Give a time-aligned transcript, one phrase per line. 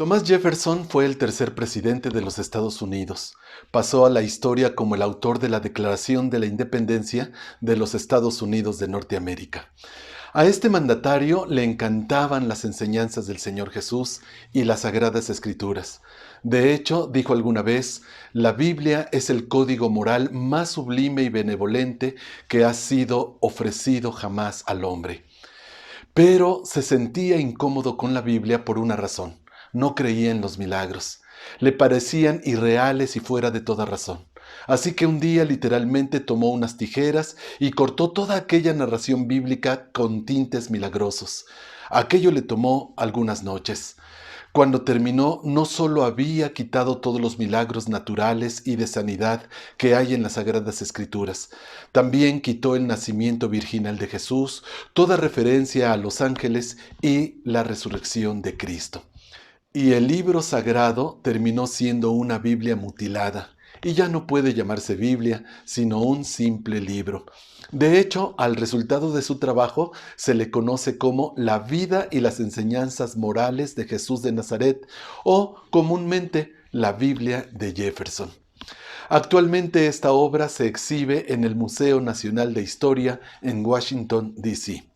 [0.00, 3.34] Thomas Jefferson fue el tercer presidente de los Estados Unidos.
[3.70, 7.94] Pasó a la historia como el autor de la Declaración de la Independencia de los
[7.94, 9.70] Estados Unidos de Norteamérica.
[10.32, 14.22] A este mandatario le encantaban las enseñanzas del Señor Jesús
[14.54, 16.00] y las sagradas escrituras.
[16.42, 18.00] De hecho, dijo alguna vez,
[18.32, 22.14] la Biblia es el código moral más sublime y benevolente
[22.48, 25.26] que ha sido ofrecido jamás al hombre.
[26.14, 29.40] Pero se sentía incómodo con la Biblia por una razón
[29.72, 31.20] no creía en los milagros.
[31.58, 34.26] Le parecían irreales y fuera de toda razón.
[34.66, 40.24] Así que un día literalmente tomó unas tijeras y cortó toda aquella narración bíblica con
[40.26, 41.46] tintes milagrosos.
[41.88, 43.96] Aquello le tomó algunas noches.
[44.52, 50.12] Cuando terminó, no solo había quitado todos los milagros naturales y de sanidad que hay
[50.12, 51.50] en las Sagradas Escrituras,
[51.92, 58.42] también quitó el nacimiento virginal de Jesús, toda referencia a los ángeles y la resurrección
[58.42, 59.04] de Cristo.
[59.72, 63.50] Y el libro sagrado terminó siendo una Biblia mutilada,
[63.84, 67.26] y ya no puede llamarse Biblia, sino un simple libro.
[67.70, 72.40] De hecho, al resultado de su trabajo se le conoce como la vida y las
[72.40, 74.88] enseñanzas morales de Jesús de Nazaret,
[75.22, 78.28] o comúnmente la Biblia de Jefferson.
[79.08, 84.89] Actualmente esta obra se exhibe en el Museo Nacional de Historia en Washington, D.C.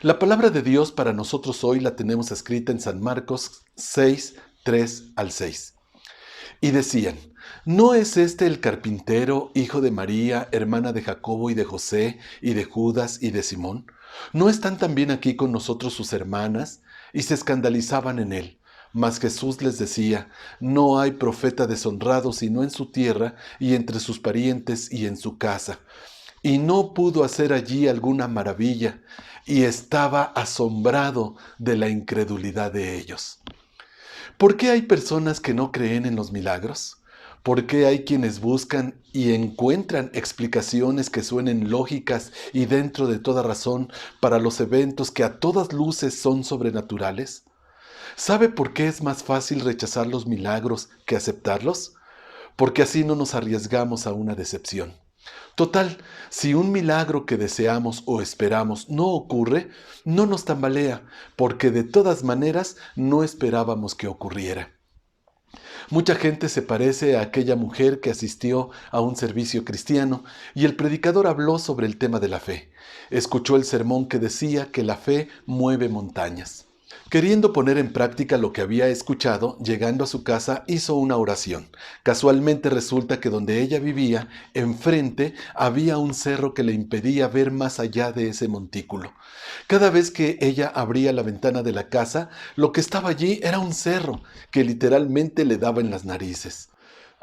[0.00, 5.12] La palabra de Dios para nosotros hoy la tenemos escrita en San Marcos 6, 3
[5.16, 5.74] al 6.
[6.60, 7.16] Y decían,
[7.64, 12.54] ¿no es este el carpintero, hijo de María, hermana de Jacobo y de José, y
[12.54, 13.86] de Judas y de Simón?
[14.32, 16.82] ¿No están también aquí con nosotros sus hermanas?
[17.12, 18.58] Y se escandalizaban en él.
[18.92, 20.28] Mas Jesús les decía,
[20.60, 25.38] no hay profeta deshonrado sino en su tierra y entre sus parientes y en su
[25.38, 25.78] casa.
[26.42, 29.00] Y no pudo hacer allí alguna maravilla
[29.46, 33.40] y estaba asombrado de la incredulidad de ellos.
[34.38, 36.98] ¿Por qué hay personas que no creen en los milagros?
[37.42, 43.42] ¿Por qué hay quienes buscan y encuentran explicaciones que suenen lógicas y dentro de toda
[43.42, 47.44] razón para los eventos que a todas luces son sobrenaturales?
[48.14, 51.94] ¿Sabe por qué es más fácil rechazar los milagros que aceptarlos?
[52.56, 55.01] Porque así no nos arriesgamos a una decepción.
[55.54, 55.98] Total,
[56.30, 59.70] si un milagro que deseamos o esperamos no ocurre,
[60.04, 61.02] no nos tambalea,
[61.36, 64.72] porque de todas maneras no esperábamos que ocurriera.
[65.90, 70.24] Mucha gente se parece a aquella mujer que asistió a un servicio cristiano
[70.54, 72.72] y el predicador habló sobre el tema de la fe.
[73.10, 76.71] Escuchó el sermón que decía que la fe mueve montañas.
[77.10, 81.68] Queriendo poner en práctica lo que había escuchado, llegando a su casa hizo una oración.
[82.02, 87.80] Casualmente resulta que donde ella vivía, enfrente, había un cerro que le impedía ver más
[87.80, 89.12] allá de ese montículo.
[89.66, 93.58] Cada vez que ella abría la ventana de la casa, lo que estaba allí era
[93.58, 96.71] un cerro que literalmente le daba en las narices.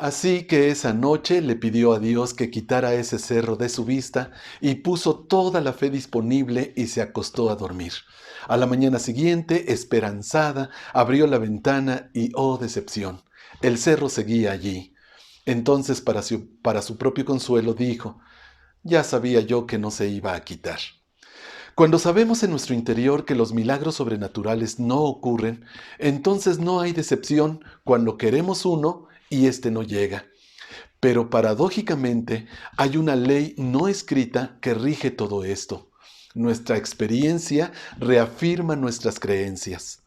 [0.00, 4.30] Así que esa noche le pidió a Dios que quitara ese cerro de su vista
[4.60, 7.94] y puso toda la fe disponible y se acostó a dormir.
[8.46, 13.24] A la mañana siguiente, esperanzada, abrió la ventana y, oh decepción,
[13.60, 14.94] el cerro seguía allí.
[15.46, 18.20] Entonces, para su, para su propio consuelo, dijo,
[18.84, 20.78] ya sabía yo que no se iba a quitar.
[21.74, 25.64] Cuando sabemos en nuestro interior que los milagros sobrenaturales no ocurren,
[25.98, 30.26] entonces no hay decepción cuando queremos uno y éste no llega.
[31.00, 32.46] Pero paradójicamente
[32.76, 35.90] hay una ley no escrita que rige todo esto.
[36.34, 40.02] Nuestra experiencia reafirma nuestras creencias.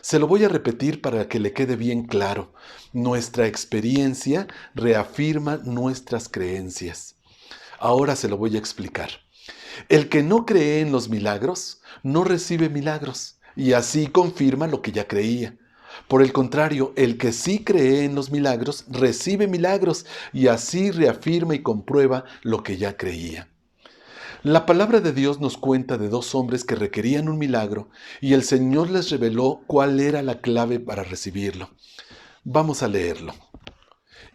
[0.00, 2.52] Se lo voy a repetir para que le quede bien claro.
[2.92, 7.16] Nuestra experiencia reafirma nuestras creencias.
[7.78, 9.10] Ahora se lo voy a explicar.
[9.88, 14.92] El que no cree en los milagros no recibe milagros y así confirma lo que
[14.92, 15.56] ya creía.
[16.08, 21.54] Por el contrario, el que sí cree en los milagros recibe milagros y así reafirma
[21.54, 23.48] y comprueba lo que ya creía.
[24.42, 27.88] La palabra de Dios nos cuenta de dos hombres que requerían un milagro
[28.20, 31.70] y el Señor les reveló cuál era la clave para recibirlo.
[32.44, 33.34] Vamos a leerlo.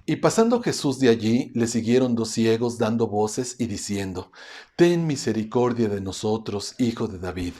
[0.05, 4.31] Y pasando Jesús de allí, le siguieron dos ciegos dando voces y diciendo,
[4.75, 7.53] Ten misericordia de nosotros, hijo de David.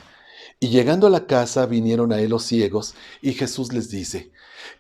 [0.64, 4.32] Y llegando a la casa vinieron a él los ciegos, y Jesús les dice,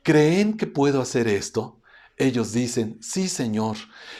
[0.03, 1.81] ¿creen que puedo hacer esto?
[2.17, 3.77] Ellos dicen, sí, Señor.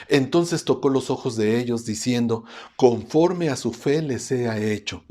[0.08, 2.44] Entonces tocó los ojos de ellos, diciendo,
[2.74, 5.04] conforme a su fe les sea hecho.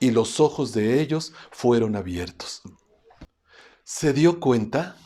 [0.00, 2.62] Y los ojos de ellos fueron abiertos.
[3.84, 4.96] ¿Se dio cuenta?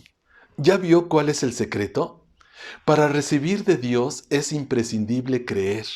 [0.57, 2.29] ¿Ya vio cuál es el secreto?
[2.85, 5.87] Para recibir de Dios es imprescindible creer.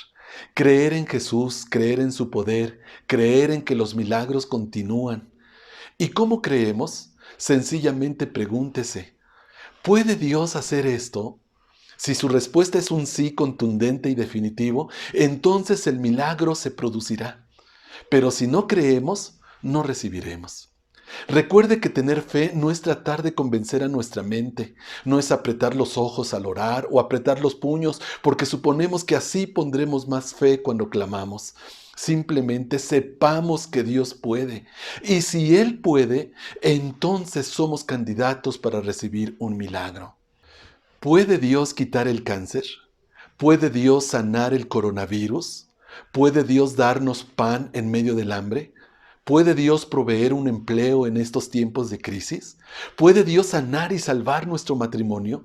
[0.54, 5.32] Creer en Jesús, creer en su poder, creer en que los milagros continúan.
[5.98, 7.14] ¿Y cómo creemos?
[7.36, 9.16] Sencillamente pregúntese,
[9.82, 11.40] ¿puede Dios hacer esto?
[11.96, 17.46] Si su respuesta es un sí contundente y definitivo, entonces el milagro se producirá.
[18.10, 20.73] Pero si no creemos, no recibiremos.
[21.28, 24.74] Recuerde que tener fe no es tratar de convencer a nuestra mente,
[25.04, 29.46] no es apretar los ojos al orar o apretar los puños porque suponemos que así
[29.46, 31.54] pondremos más fe cuando clamamos.
[31.96, 34.66] Simplemente sepamos que Dios puede.
[35.02, 40.16] Y si Él puede, entonces somos candidatos para recibir un milagro.
[40.98, 42.64] ¿Puede Dios quitar el cáncer?
[43.36, 45.68] ¿Puede Dios sanar el coronavirus?
[46.12, 48.72] ¿Puede Dios darnos pan en medio del hambre?
[49.24, 52.58] ¿Puede Dios proveer un empleo en estos tiempos de crisis?
[52.94, 55.44] ¿Puede Dios sanar y salvar nuestro matrimonio?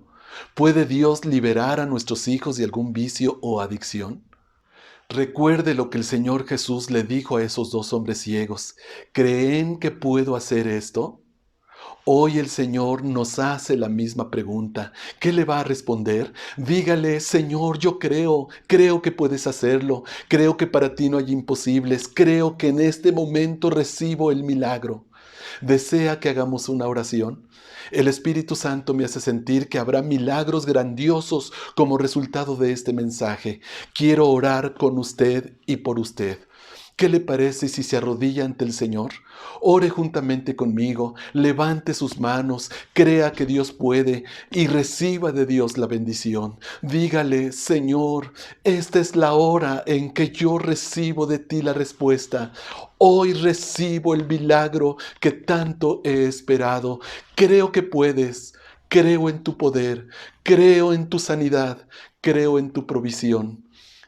[0.54, 4.26] ¿Puede Dios liberar a nuestros hijos de algún vicio o adicción?
[5.08, 8.76] Recuerde lo que el Señor Jesús le dijo a esos dos hombres ciegos.
[9.14, 11.22] ¿Creen que puedo hacer esto?
[12.12, 14.94] Hoy el Señor nos hace la misma pregunta.
[15.20, 16.34] ¿Qué le va a responder?
[16.58, 22.10] Dígale, Señor, yo creo, creo que puedes hacerlo, creo que para ti no hay imposibles,
[22.12, 25.06] creo que en este momento recibo el milagro.
[25.62, 27.48] ¿Desea que hagamos una oración?
[27.92, 33.62] El Espíritu Santo me hace sentir que habrá milagros grandiosos como resultado de este mensaje.
[33.94, 36.40] Quiero orar con usted y por usted.
[37.00, 39.12] ¿Qué le parece si se arrodilla ante el Señor?
[39.62, 45.88] Ore juntamente conmigo, levante sus manos, crea que Dios puede y reciba de Dios la
[45.88, 46.60] bendición.
[46.82, 48.34] Dígale, Señor,
[48.66, 52.52] esta es la hora en que yo recibo de ti la respuesta.
[52.98, 57.00] Hoy recibo el milagro que tanto he esperado.
[57.34, 58.56] Creo que puedes.
[58.90, 60.10] Creo en tu poder,
[60.44, 61.88] creo en tu sanidad,
[62.20, 63.64] creo en tu provisión.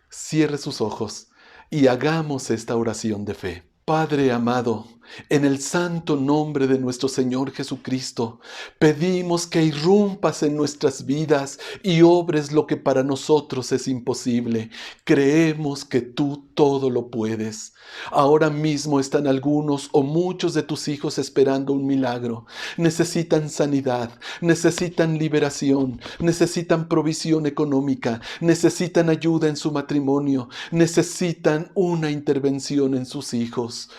[0.10, 1.31] Cierre sus ojos
[1.74, 3.64] y hagamos esta oración de fe.
[3.86, 4.86] Padre amado,
[5.30, 8.40] en el santo nombre de nuestro Señor Jesucristo,
[8.80, 14.70] pedimos que irrumpas en nuestras vidas y obres lo que para nosotros es imposible.
[15.04, 17.74] Creemos que tú todo lo puedes.
[18.12, 22.46] Ahora mismo están algunos o muchos de tus hijos esperando un milagro.
[22.78, 24.12] Necesitan sanidad,
[24.42, 33.34] necesitan liberación, necesitan provisión económica, necesitan ayuda en su matrimonio, necesitan una intervención en sus
[33.34, 33.90] hijos.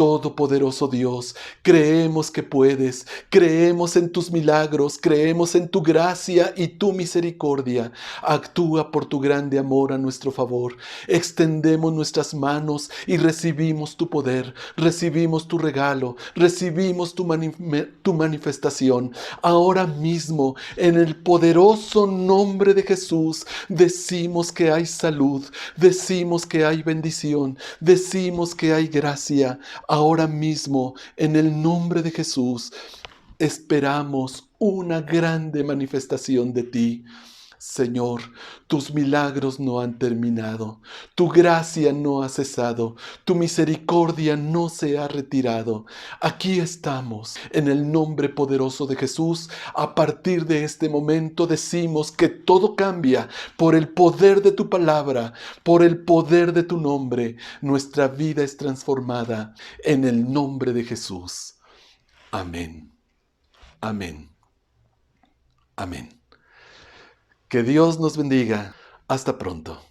[0.00, 6.94] Todopoderoso Dios, creemos que puedes, creemos en tus milagros, creemos en tu gracia y tu
[6.94, 7.92] misericordia.
[8.22, 10.74] Actúa por tu grande amor a nuestro favor.
[11.06, 17.28] Extendemos nuestras manos y recibimos tu poder, recibimos tu regalo, recibimos tu,
[18.00, 19.12] tu manifestación.
[19.42, 25.44] Ahora mismo, en el poderoso nombre de Jesús, decimos que hay salud,
[25.76, 29.58] decimos que hay bendición, decimos que hay gracia
[29.90, 32.72] Ahora mismo, en el nombre de Jesús,
[33.40, 37.04] esperamos una grande manifestación de ti.
[37.60, 38.22] Señor,
[38.68, 40.80] tus milagros no han terminado,
[41.14, 42.96] tu gracia no ha cesado,
[43.26, 45.84] tu misericordia no se ha retirado.
[46.22, 49.50] Aquí estamos, en el nombre poderoso de Jesús.
[49.74, 53.28] A partir de este momento decimos que todo cambia
[53.58, 57.36] por el poder de tu palabra, por el poder de tu nombre.
[57.60, 59.54] Nuestra vida es transformada
[59.84, 61.56] en el nombre de Jesús.
[62.30, 62.90] Amén.
[63.82, 64.30] Amén.
[65.76, 66.19] Amén.
[67.50, 68.74] Que Dios nos bendiga.
[69.08, 69.89] Hasta pronto.